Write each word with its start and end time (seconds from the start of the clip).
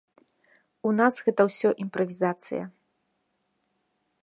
У 0.91 0.93
нас 0.99 1.13
гэта 1.27 1.41
ўсё 1.49 1.69
імправізацыя. 1.85 2.63